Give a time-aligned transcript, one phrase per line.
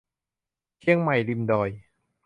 [0.79, 1.69] เชียงใหม่ริมดอย